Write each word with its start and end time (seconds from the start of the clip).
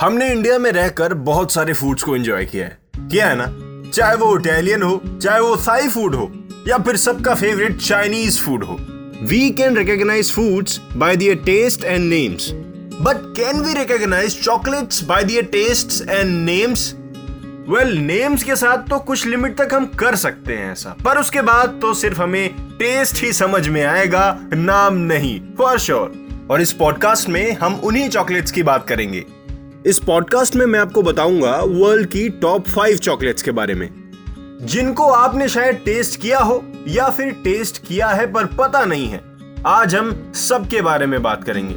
हमने 0.00 0.28
इंडिया 0.30 0.58
में 0.58 0.70
रहकर 0.72 1.14
बहुत 1.14 1.52
सारे 1.52 1.72
फूड्स 1.72 2.02
को 2.02 2.16
एंजॉय 2.16 2.44
किया 2.44 2.64
है। 2.64 2.78
किया 3.08 3.26
है 3.26 3.34
ना? 3.38 3.90
चाहे 3.90 4.14
वो 4.16 4.38
इटालियन 4.38 4.82
हो, 4.82 5.02
चाहे 5.22 5.40
वो 5.40 5.56
थाई 5.56 5.88
फ़ूड 5.88 6.14
हो, 6.14 6.32
या 6.68 6.78
फिर 6.78 6.96
सबका 6.96 7.34
फेवरेट 7.34 7.76
चाइनीज़ 7.76 8.40
फ़ूड 8.40 8.64
हो। 8.64 8.76
We 9.22 9.50
can 9.50 9.76
recognise 9.76 10.32
foods 10.32 10.80
by 10.96 11.16
their 11.16 11.34
taste 11.36 11.84
and 11.84 12.08
names 12.10 12.50
but 13.00 13.34
can 13.36 13.60
we 13.60 13.74
recognise 13.74 14.40
chocolates 14.42 15.02
by 15.04 15.24
their 15.24 15.44
taste 15.44 16.08
and 16.08 16.44
names 16.44 16.94
well 17.68 17.96
names 17.98 18.42
के 18.42 18.56
साथ 18.56 18.78
तो 18.78 18.98
कुछ 18.98 19.26
लिमिट 19.26 19.56
तक 19.58 19.74
हम 19.74 19.86
कर 19.86 20.16
सकते 20.16 20.52
हैं 20.52 20.72
ऐसा। 20.72 20.96
पर 21.04 21.18
उसके 21.18 21.40
बाद 21.40 21.78
तो 21.82 21.94
सिर्फ़ 21.94 22.20
हमें 22.20 22.48
टेस्ट 22.78 23.22
ही 23.22 23.32
समझ 23.32 23.68
में 23.68 23.84
आएगा, 23.84 24.38
नाम 24.54 24.94
नहीं 24.94 25.40
फॉर 25.58 25.78
श्योर 25.78 26.08
sure. 26.08 26.50
और 26.50 26.60
इस 26.60 26.72
पॉडकास्ट 26.72 27.28
में 27.28 27.56
हम 27.56 27.74
उन्हीं 27.74 28.08
चॉकलेट्स 28.08 28.52
की 28.52 28.62
बात 28.62 28.88
करेंगे। 28.88 29.24
इस 29.86 29.98
पॉडकास्ट 29.98 30.56
में 30.56 30.66
मैं 30.66 30.80
आपको 30.80 31.02
बताऊँगा 31.02 31.56
वर्ल्ड 31.56 32.08
की 32.08 32.28
टॉप 32.28 32.68
फाइव 32.68 32.96
चॉकलेट्स 32.96 33.42
के 33.42 33.50
बारे 33.50 33.74
में। 33.74 34.10
जिनको 34.62 35.10
आपने 35.10 35.48
शायद 35.48 35.74
टेस्ट 35.84 36.20
किया 36.20 36.38
हो 36.38 36.64
या 36.88 37.08
फिर 37.10 37.30
टेस्ट 37.30 37.86
किया 37.86 38.08
है 38.08 38.32
पर 38.32 38.46
पता 38.46 38.84
नहीं 38.84 39.06
है। 39.06 39.20
आज 39.66 39.94
हम 39.94 40.32
सबके 40.34 40.82
बारे 40.82 41.06
में 41.06 41.22
बात 41.22 41.44
करेंगे। 41.44 41.74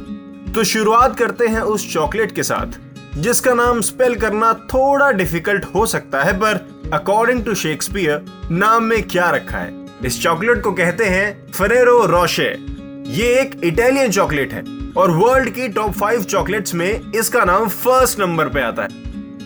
तो 0.52 0.64
शुरुआत 0.64 1.18
करते 1.18 1.46
हैं 1.46 1.60
उस 1.60 1.92
चॉकलेट 1.92 2.32
के 2.32 2.42
साथ, 2.42 2.78
जिसका 3.18 3.54
नाम 3.54 3.80
स्पेल 3.80 4.14
करना 4.14 4.52
थोड़ा 4.52 5.10
डिफ़िकल्ट 5.10 5.64
हो 5.74 5.86
सकता 5.86 6.22
है, 6.22 6.32
पर 6.32 6.80
अकॉर्डिंग 6.92 7.44
टू 7.44 7.54
शेक्सपियर 7.54 8.24
नाम 8.50 8.84
में 8.84 9.02
क्या 9.02 9.30
रखा 9.30 9.58
है? 9.58 9.86
इस 10.04 10.22
चॉकलेट 10.22 10.62
को 10.62 10.72
कहते 10.72 11.04
हैं 11.04 11.46
फरेरो 11.52 12.06
रोशे 12.06 12.58
ये 13.06 13.40
एक 13.40 13.60
इटालियन 13.64 14.10
चॉकलेट 14.10 14.52
है। 14.52 14.83
और 14.96 15.10
वर्ल्ड 15.10 15.50
की 15.50 15.68
टॉप 15.68 15.92
फाइव 15.92 16.22
चॉकलेट्स 16.22 16.74
में 16.74 17.12
इसका 17.12 17.44
नाम 17.44 17.68
फ़र्स्ट 17.68 18.20
नंबर 18.20 18.48
पे 18.48 18.60
आता 18.60 18.82
है। 18.82 18.88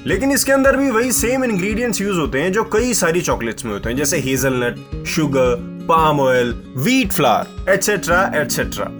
लेकिन 0.07 0.33
इसके 0.33 0.53
अंदर 0.53 0.77
भी 0.77 0.91
वही 0.91 1.13
सेम 1.13 1.45
इंग्रेडिएंट्स 1.45 2.01
यूज़ 2.01 2.19
होते 2.19 2.41
हैं 2.41 2.53
जो 2.53 2.65
कई 2.65 2.95
सारी 2.95 3.21
चॉकलेट्स 3.21 3.65
में 3.65 3.73
होते 3.73 3.91
हैं, 3.91 3.97
जैसे 3.97 4.19
hazelnut 4.19 5.07
sugar 5.07 5.57
palm 5.89 6.21
oil 6.21 6.55
wheat 6.77 7.13
flour 7.13 7.73
etcetera 7.73 8.33
etcetera 8.37 8.91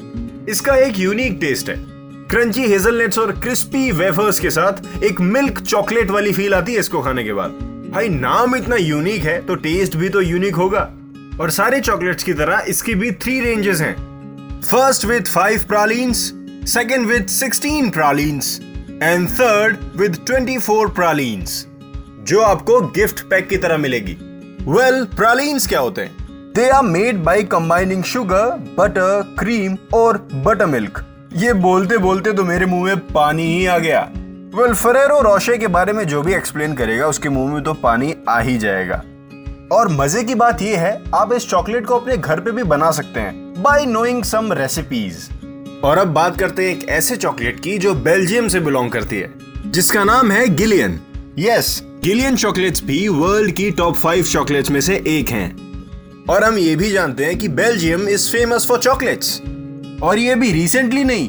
इसका 0.49 0.77
एक 0.77 0.99
यूनिक 0.99 1.39
टेस्ट 1.41 1.69
है। 1.69 1.77
क्रंची 2.31 2.63
हेजलनट्स 2.63 3.19
और 3.19 3.33
क्रिस्पी 3.33 3.91
वेफर्स 3.93 4.41
के 4.41 4.51
साथ 4.51 5.05
एक 5.05 5.21
मिल्क 5.21 5.61
चॉकलेट 5.61 6.11
वाली 6.11 6.33
फील 6.33 6.55
आती 6.55 6.73
है 6.73 6.81
इसको 6.81 7.03
खाने 7.03 7.25
के 7.25 7.33
बाद। 7.33 7.51
भाई, 7.93 8.09
नाम 8.09 8.57
इतना 8.57 8.77
यूनिक 8.77 9.25
है 9.25 9.41
तो 9.47 9.55
टेस्ट 9.55 9.97
भी 9.97 10.09
तो 10.09 10.21
यूनिक 10.21 10.55
होगा। 10.55 10.91
और 11.41 11.51
सारे 11.51 11.81
चॉकलेट्स 11.81 12.25
की 12.25 12.33
तरह 12.35 12.65
इसकी 12.69 12.95
भी 12.95 13.13
थ्री 13.13 13.41
रेंजेस 13.41 13.81
हैं। 13.81 13.97
First 14.61 15.05
with 15.05 15.21
five 15.21 15.65
pralines 15.69 16.33
second 16.69 17.07
with 17.07 17.31
16 17.31 17.91
pralines. 17.91 18.61
And 19.01 19.31
third 19.31 19.77
with 20.01 20.17
24 20.25 20.89
pralines. 20.89 21.53
जो 22.23 22.41
आपको 22.41 22.81
गिफ्ट 22.81 23.21
पैक 23.21 23.49
की 23.49 23.57
तरह 23.57 23.77
मिलेगी। 23.77 24.13
वेल 24.13 25.05
well, 25.05 25.17
प्रालीन्स 25.17 25.67
क्या 25.67 25.81
होते 25.81 26.03
हैं? 26.03 26.17
They 26.55 26.69
are 26.69 26.83
made 26.83 27.23
by 27.25 27.43
combining 27.43 28.05
sugar 28.05 28.51
butter 28.79 29.37
cream 29.39 29.79
और 29.95 30.29
बटर 30.35 30.67
मिल्क 30.67 31.05
ये 31.37 31.53
बोलते 31.53 31.99
बोलते 31.99 32.33
तो 32.33 32.45
मेरे 32.45 32.67
मुँह 32.67 32.85
में 32.85 33.09
पानी 33.09 33.47
ही 33.55 33.67
आ 33.67 33.79
गया। 33.79 34.01
वेल 34.55 34.75
फरेरो 34.75 35.21
रोशे 35.21 35.59
के 35.59 35.67
बारे 35.67 35.93
में 35.93 36.05
जो 36.05 36.23
भी 36.23 36.35
एक्सप्लेन 36.35 36.75
करेगा 36.75 37.07
उसके 37.07 37.29
मुँह 37.29 37.55
में 37.55 37.63
तो 37.63 37.75
पानी 37.75 38.15
आ 38.29 38.39
ही 38.41 38.59
जाएगा। 38.59 39.03
और 39.73 39.89
मज़े 39.89 40.25
की 40.25 40.35
बात 40.35 40.63
यह 40.63 40.81
है 40.81 41.03
आप 41.15 41.33
इस 41.33 41.49
चॉकलेट 41.51 41.87
को 41.87 41.99
अपने 41.99 42.17
घर 42.17 42.41
पे 42.41 42.51
भी 42.51 42.63
बना 42.63 42.91
सकते 42.91 43.21
हैं 43.21 43.63
बाई 43.63 43.87
नोइंग 43.87 44.23
सम 44.25 44.53
रेसिपीज़ 44.53 45.38
और 45.85 45.99
अब 45.99 46.09
बात 46.09 46.39
करते 46.41 46.65
हैं 46.65 46.71
एक 46.71 46.89
ऐसे 46.89 47.17
चॉकलेट 47.17 47.61
की 47.61 47.77
जो 47.79 47.95
बेल्जियम 47.95 48.49
से 48.49 48.61
बिलोंग 48.61 48.91
करती 48.91 49.17
है, 49.17 49.31
जिसका 49.67 50.05
नाम 50.05 50.31
है 50.31 50.49
गिलियन। 50.49 51.01
यस 51.39 51.83
गिलियन 52.05 52.37
चॉकलेट्स 52.37 52.85
भी 52.85 53.09
वर्ल्ड 53.09 53.53
की 53.53 53.71
टॉप 53.71 53.97
फाइव 53.97 54.25
चॉकलेट्स 54.25 54.71
में 54.71 54.81
से 54.81 55.03
एक 55.07 55.29
हैं। 55.29 55.69
और 56.31 56.45
हम 56.45 56.59
ये 56.59 56.77
भी 56.77 56.91
जानते 56.91 57.25
हैं 57.25 57.39
कि 57.39 57.49
Belgium 57.49 58.09
is 58.09 58.31
famous 58.31 58.67
for 58.67 58.79
chocolates 58.79 59.41
और 60.03 60.19
ये 60.19 60.35
भी 60.35 60.53
रिसेंटली 60.53 61.05
नहीं 61.05 61.29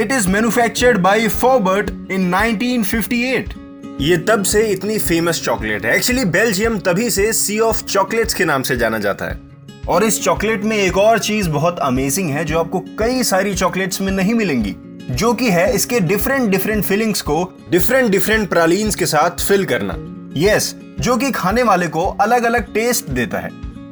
it 0.00 0.12
is 0.12 0.28
manufactured 0.28 0.98
by 0.98 1.28
Foubert 1.28 1.90
in 2.10 2.30
1958 2.34 3.54
ये 4.00 4.16
तब 4.18 4.42
से 4.42 4.66
इतनी 4.68 4.98
फ़ेमस 4.98 5.42
चॉकलेट 5.44 5.84
है। 5.86 5.96
एक्चुअली 5.96 6.24
बेल्जियम 6.24 6.78
तभी 6.78 7.10
से 7.10 7.32
सी 7.32 7.58
ऑफ़ 7.58 7.84
चॉकलेट्स 7.84 8.34
के 8.34 8.44
नाम 8.44 8.62
से 8.62 8.76
जाना 8.76 8.98
जाता 8.98 9.24
है। 9.24 9.40
और 9.88 10.04
इस 10.04 10.22
चॉकलेट 10.22 10.64
में 10.64 10.76
एक 10.76 10.96
और 10.98 11.18
चीज़ 11.18 11.48
बहुत 11.48 11.78
अमेजिंग 11.78 12.30
है 12.30 12.44
जो 12.44 12.58
आपको 12.58 12.80
कई 12.98 13.22
सारी 13.22 13.54
चॉकलेट्स 13.54 14.00
में 14.00 14.12
नहीं 14.12 14.34
मिलेंगी 14.34 14.76
जो 15.10 15.34
कि 15.34 15.50
है 15.50 15.74
इसके 15.74 16.00
डिफरेंट 16.00 16.50
डिफरेंट 16.50 16.84
फिलिंग्स 16.84 17.20
को 17.20 17.52
डिफरेंट 17.70 18.10
डिफरेंट 18.10 18.48
प्रालीन्स 18.48 18.94
के 18.94 19.06
साथ 19.06 19.30
फिल 19.30 19.64
करना। 19.64 19.94
यस 20.36 20.74
yes, 20.74 21.00
जो 21.00 21.16
कि 21.16 21.30
खाने 21.30 21.62
वाले 21.62 21.86
को 21.86 22.04
अलग 22.04 22.44
अलग 22.44 22.74
टेस्ट 22.74 23.06
देता 23.06 23.38
है 23.38 23.50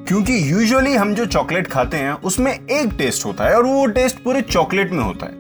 क्योंकि 0.09 0.53
यूजुअली 0.53 0.95
हम 0.95 1.15
जो 1.15 1.27
चॉकलेट 1.27 1.67
खाते 1.67 1.97
हैं 1.97 2.13
उसमें 2.13 2.53
एक 2.53 2.93
टेस्ट 2.99 3.25
होता 3.25 3.45
है 3.45 3.57
और 3.57 3.65
वो 3.65 3.87
टेस्ट 3.87 4.17
पूरे 4.19 4.43
चॉकलेट 4.43 4.93
में 4.93 5.05
होता 5.05 5.27
है। 5.27 5.35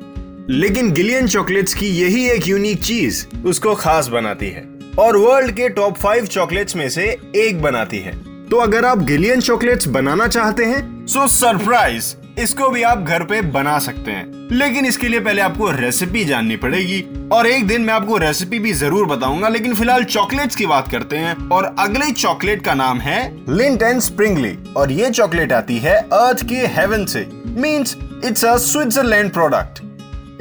लेकिन 0.50 0.92
गिलियन 0.92 1.28
चॉकलेट्स 1.28 1.74
की 1.74 1.86
यही 1.86 2.28
एक 2.30 2.48
यूनिक 2.48 2.82
चीज़ 2.82 3.26
उसको 3.44 3.74
खास 3.74 4.08
बनाती 4.08 4.46
है 4.46 4.68
और 4.98 5.16
वर्ल्ड 5.16 5.52
के 5.52 5.68
टॉप 5.68 5.96
फाइव 5.96 6.26
चॉकलेट्स 6.26 6.76
में 6.76 6.88
से 6.88 7.16
एक 7.36 7.62
बनाती 7.62 7.98
है। 7.98 8.31
तो 8.52 8.56
अगर 8.58 8.84
आप 8.84 8.98
गिलियन 8.98 9.40
चॉकलेट्स 9.40 9.86
बनाना 9.88 10.26
चाहते 10.28 10.64
हैं 10.64 11.06
सो 11.06 11.26
सरप्राइज़ 11.26 12.40
इसको 12.40 12.68
भी 12.70 12.82
आप 12.82 12.98
घर 12.98 13.22
पे 13.24 13.40
बना 13.42 13.78
सकते 13.78 14.10
हैं। 14.10 14.48
लेकिन 14.52 14.86
इसके 14.86 15.08
लिए 15.08 15.20
पहले 15.20 15.42
आपको 15.42 15.70
रेसिपी 15.70 16.24
जाननी 16.24 16.56
पड़ेगी। 16.56 17.28
और 17.32 17.46
एक 17.46 17.66
दिन 17.66 17.82
मैं 17.82 17.94
आपको 17.94 18.16
रेसिपी 18.16 18.58
भी 18.58 18.72
ज़रूर 18.72 19.06
बताऊँगा, 19.06 19.48
लेकिन 19.48 19.74
फ़िलहाल 19.74 20.04
चॉकलेट्स 20.04 20.56
की 20.56 20.66
बात 20.66 20.88
करते 20.88 21.16
हैं। 21.16 21.48
और 21.48 21.74
अगले 21.78 22.10
चॉकलेट 22.10 22.64
का 22.64 22.74
नाम 22.74 23.00
है 23.00 23.22
लिंट 23.48 23.82
एंड 23.82 24.00
स्प्रिंगली 24.00 24.56
और 24.76 24.92
ये 24.92 25.10
चॉकलेट 25.10 25.52
आती 25.52 25.78
है 25.78 25.96
अर्थ 25.96 26.44
के 26.48 26.66
हेवन 26.76 27.06
से। 27.06 27.26
Means 27.46 27.96
it's 28.24 28.44
a 28.44 28.56
Switzerland 28.56 29.32
product 29.32 29.80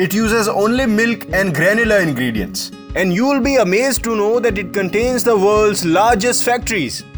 It 0.02 0.14
uses 0.18 0.48
only 0.50 0.86
milk 0.92 1.24
and 1.40 1.56
granular 1.56 2.02
ingredients. 2.02 2.72
And 2.96 3.14
you'll 3.14 3.42
be 3.48 3.56
amazed 3.64 4.04
to 4.04 4.16
know 4.16 4.34
that 4.40 4.58
it 4.58 4.74
contains 4.74 5.24
the 5.24 5.38
world's 5.38 5.86
largest. 5.98 7.11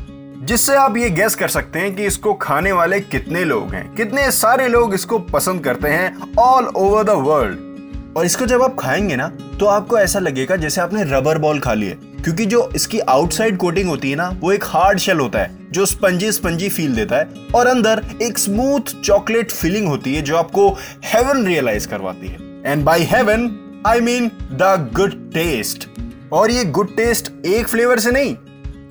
जिससे 0.44 0.76
आप 0.76 0.98
ये 0.98 1.10
गैस 1.10 1.36
कर 1.36 1.48
सकते 1.48 1.80
हैं 1.80 1.96
कि 1.96 2.06
इसको 2.06 2.34
खाने 2.34 2.72
वाले 2.72 3.00
कितने 3.00 3.44
लोग 3.44 3.74
हैं। 3.74 3.96
कितने 3.96 4.32
सारे 4.32 4.68
लोग 4.68 4.94
इसको 4.94 5.20
पसंद 5.20 5.64
करते 5.64 5.88
हैं 5.88 6.36
ऑल 6.40 6.66
ओवर 6.66 7.04
द 7.04 7.10
वर्ल्ड 7.10 8.18
और 8.18 8.26
इसको 8.26 8.46
जब 8.46 8.64
आप 8.64 8.76
खाएँगे 8.80 9.16
ना 9.16 9.28
तो 9.60 9.66
आपको 9.66 9.98
ऐसा 10.00 10.20
लगेगा 10.20 10.56
जैसे 10.56 10.82
आपने 10.82 11.04
रबर 11.04 11.38
बॉल 11.38 11.60
खा 11.60 11.74
लिया 11.74 12.24
क्योंकि 12.24 12.46
जो 12.46 12.70
इसकी 12.76 13.00
आउटसाइड 13.00 13.58
कोटिंग 13.58 13.90
होती 13.90 14.10
है 14.10 14.16
ना, 14.16 14.30
वो 14.40 14.52
एक 14.52 14.64
हार्ड 14.64 15.00
शेल 15.00 15.20
होता 15.20 15.40
है, 15.40 15.58
जो 15.72 15.86
स्पंजी 15.86 16.32
स्पंजी 16.32 16.70
फील 16.70 16.96
देता 16.96 17.18
है। 17.18 17.30
और 17.56 17.68
अंदर 17.68 18.04
एक 18.22 18.38
स्मूथ 18.38 19.02
चॉकलेट 19.02 19.52
फीलिंग 19.52 19.88
होती 19.88 20.16
है, 20.16 20.22
जो 20.22 20.38
आपको 20.38 20.70
हेवन 21.06 21.46
रियलाइज़ 21.46 21.88
करवाती 21.88 22.28
है। 22.28 22.38
And 22.66 22.84
by 22.84 23.04
heaven 23.04 23.52
I 23.88 24.00
mean 24.00 24.28
the 24.42 24.92
good 24.94 25.34
taste 25.34 25.90
और 26.34 26.52
ये 26.52 26.66
गुड 26.66 26.96
टेस्ट 26.96 27.46
एक 27.46 27.68
फ्लेवर 27.68 28.00
से 28.00 28.12
नहीं 28.12 28.36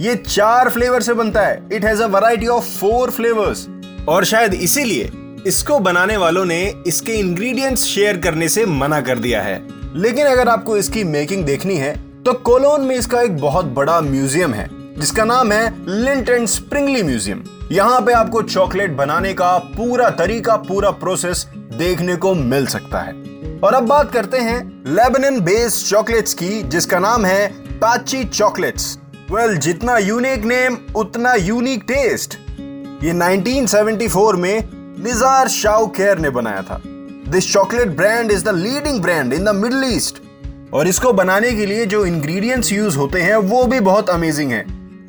ये 0.00 0.14
चार 0.16 0.68
फ्लेवर 0.70 1.02
से 1.02 1.14
बनता 1.14 1.40
है। 1.40 1.62
It 1.72 1.84
has 1.84 2.02
a 2.02 2.06
of 2.48 2.64
four 2.70 3.10
flavours 3.10 3.66
और 4.08 4.24
शायद 4.24 4.54
इसीलिए 4.54 5.10
इसको 5.46 5.78
बनाने 5.80 6.16
वालों 6.16 6.44
ने 6.44 6.62
इसके 6.86 7.12
इंग्रेडिएंट्स 7.12 7.84
शेयर 7.84 8.16
करने 8.16 8.48
से 8.48 8.66
मना 8.66 9.00
कर 9.00 9.18
दिया 9.18 9.42
है। 9.42 9.60
लेकिन 9.94 10.26
अगर 10.26 10.48
आपको 10.48 10.76
इसकी 10.76 11.04
मेकिंग 11.04 11.44
देखनी 11.44 11.76
है 11.76 11.94
तो 12.24 12.32
कोलोन 12.40 12.80
में 12.80 12.94
इसका 12.96 13.20
एक 13.20 13.36
बहुत 13.36 13.64
बड़ा 13.74 14.00
म्यूज़ियम 14.00 14.54
है, 14.54 14.68
जिसका 14.98 15.24
नाम 15.24 15.52
है 15.52 16.04
लिंट 16.04 16.28
एंड 16.28 16.46
स्प्रिंगली 16.48 17.02
म्यूज़ियम 17.02 17.42
यहाँ 17.72 18.00
पे 18.00 18.12
आपको 18.12 18.42
चॉकलेट 18.42 18.90
बनाने 18.90 19.32
का 19.34 19.56
पूरा 19.76 20.08
तरीका, 20.12 20.56
पूरा 20.58 20.90
प्रोसेस 20.92 21.46
देखने 21.74 22.16
को 22.16 22.34
मिल 22.34 22.66
सकता 22.66 23.00
है। 23.00 23.12
और 23.60 23.74
अब 23.74 23.86
बात 23.86 24.12
करते 24.12 24.38
हैं 24.38 24.60
लेबनन 24.86 25.40
बेस्ड 25.40 25.86
चॉकलेट्स 25.86 26.34
की, 26.34 26.62
जिसका 26.62 26.98
नाम 26.98 27.24
है 27.24 27.48
पाची 27.78 28.24
चॉकलेट्स 28.24 28.98
वेल 29.32 29.46
well, 29.46 29.60
जितना 29.60 29.98
यूनिक 29.98 30.44
नेम 30.44 30.76
उतना 30.96 31.34
यूनिक 31.34 31.82
टेस्ट 31.82 32.34
ये 33.04 33.12
1974 33.12 34.34
में 34.34 34.68
निजार 35.04 35.48
शाउ 35.48 35.86
केयर 35.86 36.18
ने 36.18 36.30
बनाया 36.30 36.62
था. 36.62 36.82
This 37.28 37.52
chocolate 37.52 37.88
brand 37.88 38.32
is 38.32 38.44
the 38.44 38.48
leading 38.48 39.02
brand 39.02 39.32
in 39.32 39.44
the 39.44 39.48
Middle 39.48 39.84
East 39.84 40.22
और 40.72 40.88
इसको 40.88 41.12
बनाने 41.12 41.52
के 41.52 41.66
लिए 41.66 41.86
जो 41.86 42.06
इंग्रेडिएंट्स 42.06 42.72
यूज़ 42.72 42.96
होते 42.96 43.20
हैं 43.20 43.36
वो 43.36 43.64
भी 43.64 43.80
बहुत 43.80 44.10
अमेजिंग 44.10 44.52
है. 44.52 44.64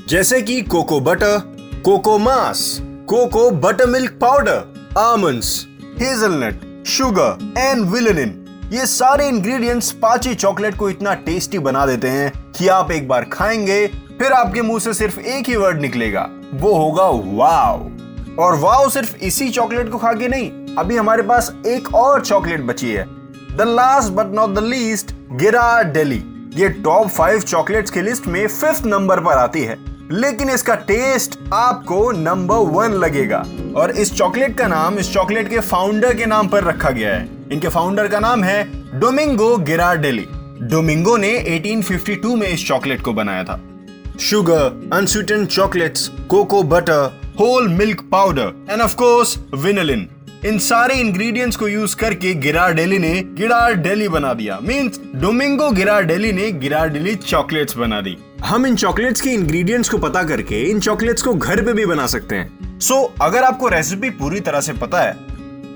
जैसे 0.07 0.41
कि 0.41 0.61
cocoa 0.61 0.99
butter 0.99 1.37
cocoa 1.85 2.17
mass 2.17 2.81
cocoa 2.81 3.51
butter 3.51 3.85
milk 3.85 4.11
powder 4.11 4.89
almonds 4.97 5.67
hazelnut 5.99 6.87
sugar 6.87 7.53
and 7.57 7.85
vanillin 7.85 8.39
ये 8.71 8.85
सारे 8.85 9.27
इंग्रेडिएंट्स 9.27 9.91
पाची 9.91 10.35
चॉकलेट 10.35 10.77
को 10.77 10.89
इतना 10.89 11.13
टेस्टी 11.13 11.59
बना 11.59 11.85
देते 11.85 12.07
हैं 12.07 12.31
कि 12.51 12.67
आप 12.67 12.91
एक 12.91 13.07
बार 13.07 13.25
खाएँगे 13.33 14.02
फिर 14.19 14.31
आपके 14.31 14.61
मुँह 14.61 14.79
से 14.79 14.93
सिर्फ़ 14.93 15.19
एक 15.19 15.49
ही 15.49 15.55
वर्ड 15.55 15.81
निकलेगा। 15.81 16.29
वो 16.53 16.73
होगा 16.73 17.05
वाव 17.43 17.91
और 18.39 18.55
वाव 18.55 18.89
सिर्फ़ 18.89 19.15
इसी 19.15 19.49
चॉकलेट 19.49 19.89
को 19.89 19.97
खा 19.97 20.13
के 20.13 20.27
नहीं, 20.27 20.75
अभी 20.77 20.97
हमारे 20.97 21.23
पास 21.23 21.53
एक 21.67 21.95
और 21.95 22.21
चॉकलेट 22.21 22.61
बची 22.61 22.91
है। 22.91 23.03
The 23.57 23.61
last 23.61 24.09
but 24.09 24.35
not 24.35 24.53
the 24.53 24.59
least 24.59 25.11
Ghirardelli 25.81 26.23
ये 26.55 26.69
टॉप 26.69 27.07
फाइव 27.07 27.39
चॉकलेट्स 27.39 27.91
की 27.91 28.01
लिस्ट 28.01 28.27
में 28.27 28.47
फिफ्थ 28.47 28.85
नंबर 28.85 29.19
पर 29.19 29.31
आती 29.31 29.63
है। 29.63 29.77
लेकिन 30.11 30.49
इसका 30.49 30.75
टेस्ट 30.75 31.39
आपको 31.53 32.11
नंबर 32.11 32.55
वन 32.55 32.89
लगेगा। 32.89 33.45
और 33.75 33.91
इस 33.91 34.13
चॉकलेट 34.13 34.57
का 34.57 34.67
नाम, 34.67 34.95
इस 34.95 35.13
चॉकलेट 35.13 35.49
के 35.49 35.59
फाउंडर 35.59 36.13
के 36.13 36.25
नाम 36.25 36.47
पर 36.47 36.63
रखा 36.63 36.89
गया 36.89 37.13
है। 37.13 37.29
इनके 37.51 37.67
फाउंडर 37.67 38.07
का 38.07 38.19
नाम 38.19 38.43
है 38.43 38.63
डोमिंगो 38.99 39.57
गिरार्डेली 39.57 40.27
डोमिंगो 40.61 41.17
ने 41.17 41.33
1852 41.37 42.35
में 42.35 42.47
इस 42.47 42.67
चॉकलेट 42.67 43.01
को 43.01 43.13
बनाया 43.13 43.43
था। 43.43 43.61
Sugar 44.19 44.89
unsweetened 44.93 45.47
chocolates 45.47 46.07
cocoa 46.29 46.61
butter 46.63 47.21
whole 47.39 47.67
milk 47.67 48.01
powder 48.11 48.53
and 48.71 48.81
of 48.81 48.95
course 48.95 49.37
vanillin 49.55 50.07
इन 50.45 50.57
सारे 50.59 50.95
इंग्रेडिएंट्स 50.95 51.55
को 51.57 51.67
यूज़ 51.67 51.95
करके 51.95 52.33
गिरार्डेली 52.33 52.97
ने 52.99 53.13
गिरार्डेली 53.37 54.07
बना 54.09 54.33
दिया। 54.33 54.59
मींस 54.63 54.99
डोमिंगो 55.15 55.69
गिरार्डेली 55.71 56.31
ने 56.31 56.51
गिरार्डेली 56.51 57.15
चॉकलेट्स 57.15 57.77
बना 57.77 58.01
दी। 58.01 58.17
हम 58.43 58.65
इन 58.65 58.75
चॉकलेट्स 58.75 59.21
के 59.21 59.29
इंग्रेडिएंट्स 59.29 59.89
को 59.89 59.97
पता 59.97 60.23
करके 60.23 60.61
इन 60.61 60.79
चॉकलेट्स 60.79 61.21
को 61.21 61.33
घर 61.33 61.65
पे 61.65 61.73
भी 61.73 61.85
बना 61.85 62.07
सकते 62.07 62.35
हैं। 62.35 62.79
सो 62.79 62.93
so, 62.93 63.21
अगर 63.21 63.43
आपको 63.43 63.67
रेसिपी 63.67 64.09
पूरी 64.09 64.39
तरह 64.39 64.61
से 64.61 64.73
पता 64.73 65.01
है 65.01 65.13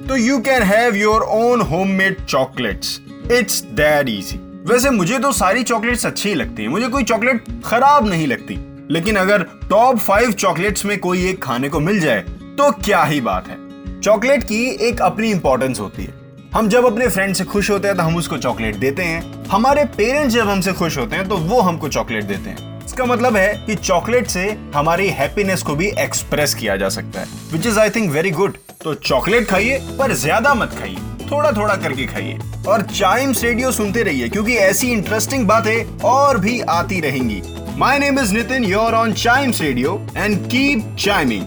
तो 0.08 0.18
you 0.18 0.40
can 0.40 0.64
have 0.64 0.96
your 0.96 1.22
own 1.22 1.62
homemade 1.62 2.26
chocolates 2.26 3.00
it's 3.32 3.62
that 3.74 4.10
easy 4.10 4.40
वैसे 4.68 4.90
मुझे 4.90 5.18
तो 5.20 5.32
सारी 5.32 5.64
चॉकलेट्स 5.64 6.06
अच्छी 6.06 6.30
ही 6.30 6.36
लगती 6.36 6.64
है। 6.64 6.70
मुझे 6.70 6.88
कोई 6.88 7.04
चॉकलेट 7.04 7.44
खराब 7.66 8.08
नहीं 8.08 8.26
लगती। 8.28 8.58
लेकिन 8.92 9.16
अगर 9.16 9.44
टॉप 9.70 9.98
फाइव 9.98 10.32
चॉकलेट्स 10.34 10.86
में 10.86 10.98
कोई 11.00 11.26
एक 11.30 11.42
खाने 11.44 11.70
को 11.70 11.80
मिल 11.80 12.00
जाए 12.00 12.22
तो 12.58 12.72
क्या 12.84 13.04
ही 13.04 13.22
बात 13.22 13.48
है। 13.48 13.56
चॉकलेट 14.02 14.44
की 14.44 14.64
एक 14.88 15.02
अपनी 15.02 15.32
इंपॉर्टेंस 15.32 15.80
होती 15.80 16.04
है। 16.04 16.14
हम 16.54 16.70
जब 16.70 16.86
अपने 16.86 17.08
फ्रेंड 17.08 17.36
से 17.36 17.44
खुश 17.46 17.70
होते 17.72 17.88
हैं 17.88 17.98
तो 17.98 18.04
हम 18.04 18.18
उसको 18.18 18.38
चॉकलेट 18.38 18.76
देते 18.76 19.04
हैं। 19.04 19.48
हमारे 19.48 19.86
पेरेंट्स 19.98 20.34
जब 20.36 20.50
हमसे 20.50 20.74
खुश 20.74 20.98
होते 20.98 21.16
हैं 21.16 21.28
तो 21.30 21.38
वो 21.38 21.62
हमको 21.62 21.90
चॉकलेट 21.90 22.24
देते 22.26 22.50
हैं। 22.50 22.86
इसका 22.86 23.06
मतलब 23.06 23.36
है 23.38 23.54
कि 23.66 23.76
चॉकलेट 23.78 24.28
से 24.28 24.50
हमारी 24.76 25.08
हैप्पीनेस 25.12 25.64
को 25.64 25.76
भी 25.76 25.88
एक्सप्रेस 26.00 26.54
किया 26.54 26.76
जा 26.76 26.90
सकता 26.92 27.20
है 27.20 27.28
which 27.52 27.68
is 27.68 27.80
I 27.80 27.90
think 27.90 28.12
very 28.12 28.32
good 28.32 28.58
तो 28.84 28.94
चॉकलेट 28.96 29.48
खाइए, 29.48 29.78
पर 30.00 30.14
ज़्यादा 30.16 30.54
मत 30.54 30.80
खाइए। 30.80 31.07
थोड़ा 31.32 31.52
थोड़ा 31.52 31.76
करके 31.76 32.06
खाइए। 32.06 32.40
और 32.68 32.82
चाइम्स 32.82 33.44
रेडियो 33.44 33.72
सुनते 33.72 34.04
रहिए, 34.04 34.30
क्योंकि 34.30 34.56
ऐसी 34.56 34.92
इंटरेस्टिंग 34.92 35.48
बातें 35.48 36.00
और 36.00 36.38
भी 36.38 36.60
आती 36.62 37.00
रहेंगी। 37.00 37.42
My 37.78 38.00
name 38.00 38.20
is 38.20 38.34
Nitin 38.34 38.64
you're 38.64 38.94
on 38.94 39.14
Chimes 39.14 39.62
Radio 39.62 40.02
and 40.18 40.48
keep 40.48 40.96
chiming 41.00 41.46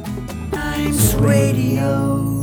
Radio. 1.20 2.39